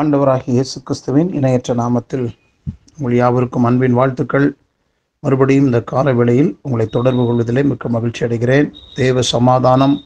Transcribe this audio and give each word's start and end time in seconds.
ஆண்டவராகிய 0.00 0.52
இயேசு 0.56 0.76
கிறிஸ்துவின் 0.88 1.30
இணையற்ற 1.38 1.72
நாமத்தில் 1.80 2.24
உங்கள் 2.96 3.16
யாவருக்கும் 3.18 3.66
அன்பின் 3.68 3.96
வாழ்த்துக்கள். 3.98 4.46
மறுபடியும் 5.22 5.66
இந்த 5.68 5.80
கால 5.90 6.12
வேளையில் 6.18 6.48
உங்களை 6.64 6.86
தொடர்பு 6.94 7.24
கொள்வதிலே 7.28 7.62
மிக்க 7.70 7.88
மகிழ்ச்சி 7.94 8.22
அடைகிறேன். 8.26 8.68
தேவ 9.00 9.22
சமாதானம் 9.32 9.96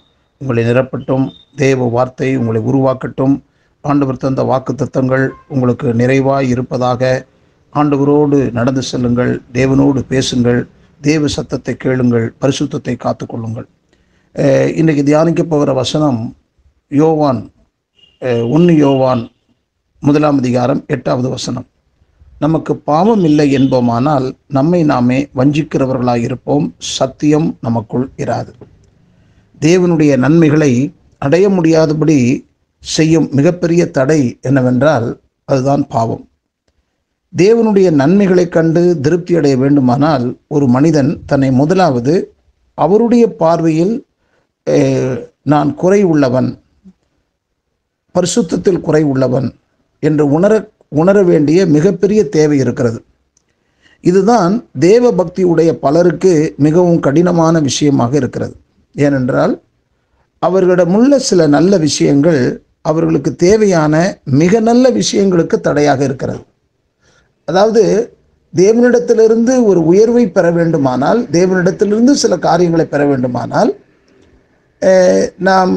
உங்களை 0.41 0.62
நிரப்பட்டும். 0.70 1.27
தேவ 1.62 1.88
வார்த்தை 1.95 2.30
உங்களை 2.41 2.62
உருவாக்கட்டும். 2.70 3.36
ஆண்டவர் 3.84 4.20
தந்த 4.24 4.45
வாக்கு 4.50 4.74
தத்தங்கள் 4.82 5.27
உங்களுக்கு 5.54 5.95
நிறைவாய் 6.02 6.50
இருப்பதாக 6.55 7.12
ஆண்டவரோடு 7.73 8.41
நடந்து 8.59 8.84
செல்லுங்கள். 8.91 9.32
தேவனோடு 9.59 10.02
பேசுங்கள். 10.12 10.60
தேவ 11.00 11.32
சத்தத்தை 11.37 11.77
கேளுங்கள். 11.87 12.27
பரிசுத்தத்தை 12.42 12.96
காத்துக்கொள்ளுங்கள். 13.06 13.68
இன்றைக்கு 14.80 15.06
தியானிக்க 15.12 15.42
போகிற 15.55 15.70
வசனம் 15.82 16.20
யோவான் 17.02 17.42
ஒன்று 18.56 18.74
யோவான் 18.84 19.24
முதலாம் 20.00 20.36
அதிகாரம் 20.36 20.84
எட்டாவது 20.86 21.28
வசனம். 21.28 21.66
நமக்கு 22.38 22.77
பாவம் 22.77 23.24
இல்லை 23.24 23.56
என்போமானால் 23.56 24.32
நம்மை 24.48 24.82
நாமே 24.84 25.28
வஞ்சிக்கிறவர்களாக 25.34 26.16
இருப்போம் 26.16 26.74
சத்தியம் 26.78 27.59
நமக்குள் 27.60 28.10
இராது. 28.16 28.52
தேவனுடைய 29.60 30.16
நன்மைகளை 30.16 30.92
அடைய 31.19 31.48
முடியாதபடி 31.48 32.46
செய்யும் 32.80 33.28
மிகப்பெரிய 33.32 33.91
தடை 33.91 34.38
என்னவென்றால் 34.41 35.20
அதுதான் 35.45 35.86
பாவம். 35.86 36.28
தேவனுடைய 37.36 37.91
நன்மைகளைக் 37.91 38.52
கண்டு 38.52 39.00
திருப்தி 39.00 39.34
அடைய 39.36 39.56
வேண்டுமானால் 39.56 40.38
ஒரு 40.48 40.69
மனிதன் 40.69 41.22
தன்னை 41.27 41.50
முதலாவது 41.50 42.34
அவருடைய 42.74 43.36
பார்வையில் 43.36 44.06
நான் 45.42 45.74
குறை 45.74 46.02
உள்ளவன் 46.02 46.62
பரிசுத்தத்தில் 48.14 48.80
குறை 48.80 49.02
உள்ளவன் 49.02 49.55
என்று 50.02 50.25
உணர 50.39 50.52
உணர 51.00 51.19
வேண்டிய 51.22 51.61
மிகப்பெரிய 51.66 52.20
தேவை 52.36 52.58
இருக்கிறது. 52.64 52.98
இதுதான் 54.05 54.52
தேவ 54.78 55.12
பக்தி 55.12 55.42
உடைய 55.52 55.70
பலருக்கு 55.84 56.33
மிகவும் 56.66 57.00
கடினமான 57.06 57.61
விஷயமாக 57.61 58.12
இருக்கிறது. 58.17 58.55
ஏனென்றால் 58.94 59.55
அவர்களிடமுள்ள 60.42 61.17
சில 61.28 61.47
நல்ல 61.47 61.78
விஷயங்கள் 61.86 62.41
அவர்களுக்கு 62.91 63.30
தேவையான 63.47 63.94
மிக 64.24 64.61
நல்ல 64.61 64.91
விஷயங்களுக்கு 64.91 65.56
தடையாக 65.61 66.00
இருக்கிறது. 66.05 66.42
அதாவது 67.48 67.83
தேவனிடத்திலிருந்து 68.52 69.55
ஒரு 69.64 69.80
உயர்வை 69.84 70.24
பெற 70.36 70.47
வேண்டுமானால் 70.50 71.20
தேவனிடத்திலிருந்து 71.33 72.12
சில 72.22 72.34
காரியங்களை 72.47 72.86
பெற 72.86 73.02
வேண்டுமானால் 73.06 73.70
நாம் 75.48 75.74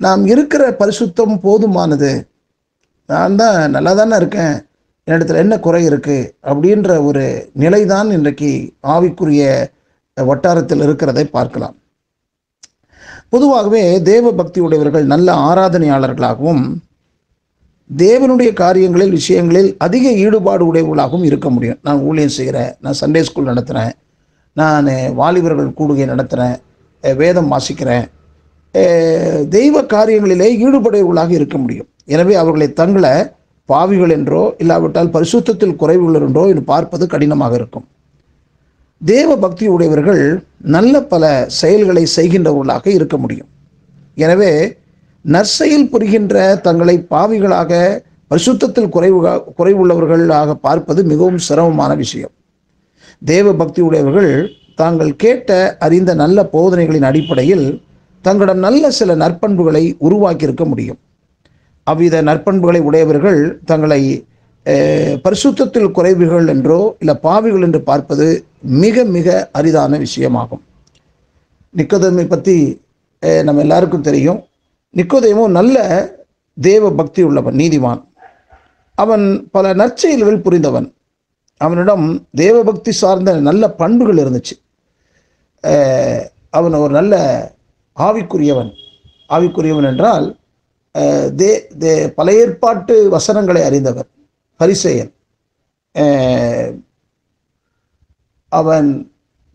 நாம் 0.00 0.22
இருக்கிற 0.26 0.62
பரிசுத்தம் 0.78 1.34
போதுமானது 1.46 2.10
நான் 3.08 3.38
தான் 3.40 3.72
நல்லா 3.74 3.92
தானே 4.00 4.16
இருக்கேன். 4.20 4.54
என்னிடத்துல 5.08 5.42
என்ன 5.44 5.54
குறை 5.66 5.82
இருக்குது 5.90 6.28
அப்படின்ற 6.50 6.90
ஒரு 7.08 7.24
நிலை 7.62 7.80
தான் 7.92 8.10
இன்றைக்கு 8.16 8.50
ஆவிக்குரிய 8.94 9.42
வட்டாரத்தில் 10.16 10.84
இருக்கிறதை 10.86 11.24
பார்க்கலாம். 11.36 11.76
பொதுவாகவே 13.32 13.82
தேவ 14.10 14.32
பக்தி 14.40 14.58
உடையவர்கள் 14.66 15.04
நல்ல 15.12 15.28
ஆராதனையாளர்களாகவும் 15.50 16.64
தேவனுடைய 17.90 18.50
காரியங்களில் 18.62 19.14
விஷயங்களில் 19.18 19.70
அதிக 19.86 20.06
ஈடுபாடு 20.24 20.62
உடையவர்களாகவும் 20.70 21.26
இருக்க 21.30 21.48
முடியும். 21.54 21.80
நான் 21.86 22.04
ஊழியம் 22.08 22.36
செய்கிறேன் 22.38 22.72
நான் 22.84 23.00
சண்டே 23.00 23.22
ஸ்கூல் 23.28 23.50
நடத்துகிறேன் 23.50 23.92
நான் 24.56 24.88
வாலிபர்கள் 25.20 25.76
கூடுகை 25.78 26.06
நடத்துகிறேன் 26.12 26.56
வேதம் 27.22 27.52
வாசிக்கிறேன் 27.52 28.06
தெய்வ 29.54 29.82
காரியங்களிலே 29.94 30.48
ஈடுபடையவர்களாக 30.64 31.32
இருக்க 31.38 31.56
முடியும். 31.58 31.88
எனவே 32.14 32.34
அவர்களை 32.42 32.68
தங்களை 32.72 33.14
பாவிகள் 33.68 34.12
என்றோ 34.16 34.42
இல்லாவிட்டால் 34.62 35.10
பரிசுத்தத்தில் 35.16 35.78
குறைவுகள் 35.82 36.26
என்றோ 36.28 36.44
என்று 36.52 36.62
பார்ப்பது 36.70 37.04
கடினமாக 37.06 37.54
இருக்கும். 37.54 37.86
தேவ 39.00 39.36
பக்தி 39.36 39.66
உடையவர்கள் 39.68 40.22
நல்ல 40.74 40.94
பல 41.12 41.24
செயல்களை 41.60 42.04
செய்கின்றவர்களாக 42.16 42.86
இருக்க 42.98 43.16
முடியும். 43.16 43.50
எனவே 44.16 44.52
நற்செயல் 45.24 45.90
புரிகின்ற 45.92 46.36
தங்களை 46.66 46.96
பாவிகளாக 47.14 47.80
பரிசுத்தத்தில் 48.30 48.92
குறைவு 48.96 49.18
குறைவுள்ளவர்களாக 49.58 50.50
பார்ப்பது 50.66 51.00
மிகவும் 51.12 51.40
சிரமமான 51.48 51.92
விஷயம். 51.94 52.32
தேவ 53.22 53.46
பக்தி 53.52 53.80
உடையவர்கள் 53.88 54.32
தாங்கள் 54.80 55.12
கேட்ட 55.22 55.50
அறிந்த 55.86 56.10
நல்ல 56.22 56.38
போதனைகளின் 56.52 57.08
அடிப்படையில் 57.10 57.66
தங்களிடம் 58.26 58.64
நல்ல 58.66 58.90
சில 58.98 59.14
நற்பண்புகளை 59.22 59.84
உருவாக்கியிருக்க 60.06 60.64
முடியும். 60.72 61.00
அவ்வித 61.86 62.16
நற்பண்புகளை 62.28 62.80
உடையவர்கள் 62.88 63.40
தங்களை 63.70 64.02
பரிசுத்தத்தில் 65.24 65.94
குறைவுகள் 65.96 66.48
என்றோ 66.52 66.80
இல்லை 67.02 67.14
பாவிகள் 67.26 67.64
என்று 67.66 67.80
பார்ப்பது 67.88 68.26
மிக 68.82 69.04
மிக 69.14 69.28
அரிதான 69.58 69.98
விஷயமாகும். 70.04 70.62
நிக்கோதமை 71.74 72.24
பற்றி 72.32 72.56
நம்ம 73.46 73.62
எல்லாருக்கும் 73.66 74.06
தெரியும். 74.08 74.40
நிக்கோதயமும் 74.94 75.56
நல்ல 75.58 75.76
தேவ 76.56 76.90
பக்தி 77.00 77.20
உள்ளவன் 77.28 77.58
நீதிவான் 77.62 78.02
அவன் 78.98 79.24
பல 79.54 79.66
நற்செயல்கள் 79.80 80.44
புரிந்தவன். 80.46 80.88
அவனிடம் 81.60 82.06
தேவபக்தி 82.40 82.92
சார்ந்த 83.00 83.34
நல்ல 83.48 83.64
பண்புகள் 83.80 84.20
இருந்துச்சு. 84.22 84.54
அவன் 86.58 86.74
ஒரு 86.84 86.92
நல்ல 86.98 87.14
ஆவிக்குரியவன். 87.96 88.70
ஆவிக்குரியவன் 89.30 89.88
என்றால் 89.90 90.26
தே 91.40 91.50
தே 91.82 91.92
பல 92.18 92.32
ஏற்பாட்டு 92.40 92.94
வசனங்களை 93.14 93.62
அறிந்தவர் 93.68 94.08
பரிசெயன். 94.60 95.12
அவன் 98.52 98.88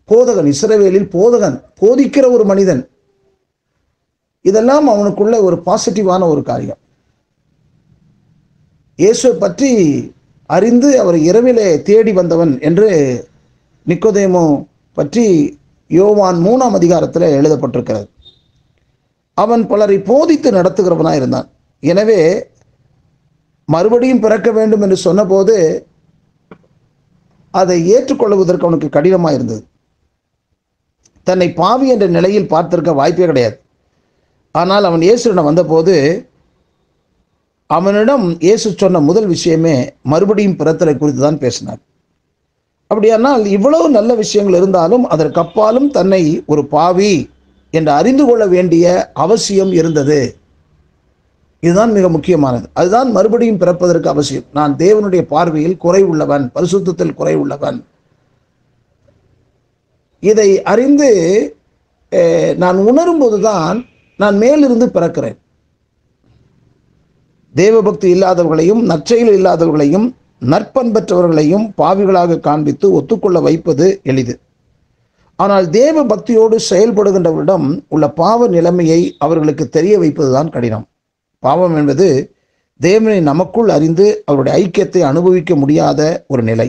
போதகன் 0.08 0.48
இஸ்ரவேலில் 0.52 1.12
போதகன் 1.14 1.56
போதிக்கிற 1.80 2.26
ஒரு 2.36 2.44
மனிதன். 2.50 2.82
இதெல்லாம் 4.44 4.86
அவனுக்குள்ள 4.92 5.36
ஒரு 5.46 5.56
பாசிட்டிவான 5.66 6.22
ஒரு 6.32 6.42
காரியம். 6.50 6.80
இயேசுவை 8.98 9.34
பற்றி 9.38 9.70
அறிந்து 10.50 10.90
அவர் 11.02 11.18
இரவிலே 11.28 11.68
தேடி 11.88 12.12
வந்தவன் 12.18 12.52
என்று 12.68 12.88
நிக்கோதேமோ 13.86 14.44
பற்றி 14.96 15.24
யோவான் 15.90 16.38
மூணாம் 16.46 16.76
அதிகாரத்தில் 16.78 17.34
எழுதப்பட்டிருக்கிறது. 17.38 18.06
அவன் 19.42 19.62
பலரை 19.70 19.96
போதித்து 20.10 20.48
நடத்துகிறவனாக 20.58 21.20
இருந்தான். 21.20 21.48
எனவே 21.82 22.20
மறுபடியும் 23.68 24.22
பிறக்க 24.24 24.48
வேண்டும் 24.58 24.84
என்று 24.84 24.98
சொன்னபோது 25.06 25.56
அதை 27.54 27.76
ஏற்றுக்கொள்வதற்கு 27.94 28.66
அவனுக்கு 28.66 28.88
கடினமாக 28.96 29.36
இருந்தது. 29.38 29.62
தன்னை 31.26 31.48
பாவி 31.60 31.86
என்ற 31.94 32.06
நிலையில் 32.16 32.50
பார்த்திருக்க 32.52 32.92
வாய்ப்பே 33.00 33.26
கிடையாது. 33.30 33.56
ஆனால் 34.54 34.86
அவன் 34.88 35.02
இயேசுடன் 35.06 35.48
வந்தபோது 35.48 35.94
அவனிடம் 37.70 38.26
இயேசு 38.46 38.68
சொன்ன 38.82 39.00
முதல் 39.08 39.28
விஷயமே 39.34 39.74
மறுபடியும் 40.12 40.58
பிறத்தலை 40.60 40.94
குறித்து 40.96 41.22
தான் 41.24 41.42
பேசினார். 41.42 41.80
அப்படியானால் 42.90 43.42
இவ்வளவு 43.56 43.86
நல்ல 43.96 44.10
விஷயங்கள் 44.22 44.58
இருந்தாலும் 44.60 45.04
அதற்கப்பாலும் 45.14 45.88
தன்னை 45.96 46.22
ஒரு 46.52 46.62
பாவி 46.74 47.10
என்று 47.76 47.92
அறிந்து 48.00 48.24
கொள்ள 48.26 48.44
வேண்டிய 48.46 48.86
அவசியம் 49.24 49.72
இருந்தது. 49.80 50.20
இதுதான் 51.62 51.92
மிக 51.92 52.08
முக்கியமானது. 52.08 52.66
அதுதான் 52.72 53.10
மறுபடியும் 53.10 53.60
பிறப்பதற்கு 53.60 54.08
அவசியம். 54.08 54.44
நான் 54.52 54.74
தேவனுடைய 54.76 55.22
பார்வையில் 55.34 55.80
குறை 55.84 56.02
உள்ளவன் 56.10 56.44
பரிசுத்தத்தில் 56.54 57.16
குறை 57.20 57.34
உள்ளவன். 57.42 57.78
இதை 60.22 60.48
அறிந்து 60.72 61.08
நான் 62.58 62.78
நான் 62.78 62.78
உணரும்போதுதான் 62.88 63.78
நான் 64.16 64.36
மேலிருந்து 64.36 64.86
பிறக்கிறேன். 64.94 65.36
தேவபக்தி 67.54 68.08
இல்லாதவர்களையும் 68.14 68.80
நற்செயல் 68.90 69.32
இல்லாதவர்களையும் 69.38 70.06
நற்பண்பற்றவர்களையும் 70.52 71.66
பாவிகளாக 71.78 72.40
காண்பித்து 72.40 72.86
ஒத்துக்கொள்ள 72.92 73.38
வைப்பது 73.40 73.86
எளிது. 74.02 74.34
ஆனால் 75.38 75.66
தேவ 75.70 76.02
பக்தியோடு 76.04 76.56
செயல்படுகின்றவரிடம் 76.70 77.66
உள்ள 77.88 78.04
பாவ 78.10 78.48
நிலைமையை 78.48 79.00
அவர்களுக்கு 79.18 79.68
தெரிய 79.68 79.94
வைப்பதுதான் 79.98 80.50
கடினம். 80.50 80.86
பாவம் 81.42 81.76
என்பது 81.76 82.36
தேவனை 82.80 83.20
நமக்குள் 83.20 83.68
அறிந்து 83.68 84.06
அவருடைய 84.24 84.54
ஐக்கியத்தை 84.60 85.00
அனுபவிக்க 85.00 85.52
முடியாத 85.56 86.00
ஒரு 86.28 86.42
நிலை. 86.42 86.68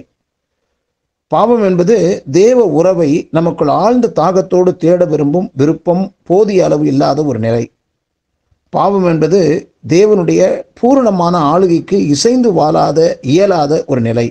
பாவம் 1.28 1.64
என்பது 1.64 2.24
தேவ 2.32 2.60
உறவை 2.80 3.10
நமக்குள் 3.32 3.68
ஆழ்ந்த 3.68 4.14
தாகத்தோடு 4.16 4.72
தேட 4.78 5.06
விரும்பும் 5.06 5.50
விருப்பம் 5.54 6.04
போதிய 6.24 6.66
அளவு 6.66 6.86
இல்லாத 6.86 7.24
ஒரு 7.24 7.40
நிலை. 7.40 7.64
பாவம் 8.74 9.06
என்பது 9.06 9.42
தேவனுடைய 9.88 10.42
பூரணமான 10.74 11.38
ஆளுகைக்கு 11.52 11.98
இசைந்து 12.08 12.54
வாழாத 12.54 13.00
இயலாத 13.22 13.84
ஒரு 13.88 14.02
நிலை. 14.02 14.28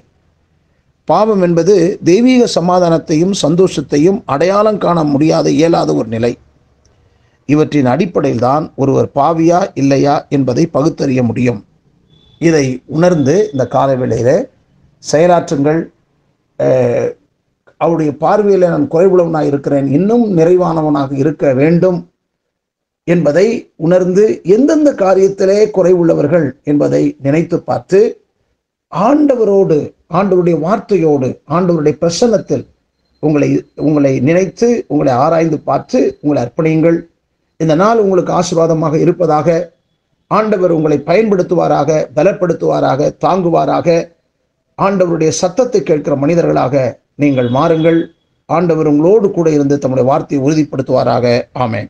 பாவம் 1.10 1.42
என்பது 1.46 1.74
தெய்வீக 2.08 2.42
சமாதானத்தையும் 2.58 3.34
சந்தோஷத்தையும் 3.44 4.18
அடையாளம் 4.34 4.80
காண 4.84 4.98
முடியாத 5.12 5.46
இயலாத 5.58 5.90
ஒரு 6.00 6.08
நிலை. 6.14 6.32
இவற்றின் 7.48 7.88
அடிப்படையில் 7.92 8.44
தான் 8.48 8.64
ஒருவர் 8.82 9.08
பாவியா 9.18 9.60
இல்லையா 9.80 10.14
என்பதை 10.36 10.64
பகுத்தறிய 10.76 11.20
முடியும். 11.28 11.60
இதை 12.48 12.66
உணர்ந்து 12.96 13.36
இந்த 13.52 13.64
காலவேளையில் 13.76 14.36
செயலாற்றுங்கள். 15.02 15.80
அவருடைய 17.80 18.12
பார்வையில் 18.24 18.70
நான் 18.72 18.86
குறைவுள்ளவனாக 18.92 19.50
இருக்கிறேன். 19.50 19.88
இன்னும் 19.98 20.24
நிறைவானவனாக 20.38 21.12
இருக்க 21.22 21.52
வேண்டும் 21.60 21.98
என்பதை 23.08 23.46
உணர்ந்து 23.86 24.24
எந்தெந்த 24.54 24.90
காரியத்திலே 25.02 25.60
குறைவுள்ளவர்கள் 25.76 26.46
என்பதை 26.70 27.02
நினைத்து 27.26 27.58
பார்த்து 27.68 28.00
ஆண்டவரோடு 28.92 29.94
ஆண்டவருடைய 30.14 30.56
வார்த்தையோடு 30.66 31.28
ஆண்டவருடைய 31.48 31.94
பிரசன்னத்தில் 32.02 32.66
உங்களை 33.20 33.48
உங்களை 33.74 34.20
நினைத்து 34.20 34.84
உங்களை 34.88 35.12
ஆராய்ந்து 35.12 35.58
பார்த்து 35.60 36.18
உங்களை 36.20 36.42
அர்ப்பணியுங்கள். 36.42 36.98
இந்த 37.56 37.74
நாள் 37.74 37.98
உங்களுக்கு 37.98 38.32
ஆசீர்வாதமாக 38.32 38.98
இருப்பதாக 38.98 39.76
ஆண்டவர் 40.26 40.70
உங்களை 40.70 40.98
பயன்படுத்துவாராக 40.98 41.90
பலப்படுத்துவாராக 42.16 43.10
தாங்குவாராக 43.26 44.14
ஆண்டவருடைய 44.78 45.28
சத்தத்தை 45.28 45.82
கேட்கிற 45.82 46.16
மனிதர்களாக 46.16 47.02
நீங்கள் 47.14 47.50
மாறுங்கள். 47.50 48.00
ஆண்டவர் 48.46 48.86
உங்களோடு 48.86 49.30
கூட 49.30 49.50
இருந்து 49.50 49.78
தம்முடைய 49.78 50.10
வார்த்தையை 50.10 50.40
உறுதிப்படுத்துவாராக. 50.46 51.26
ஆமேன். 51.54 51.88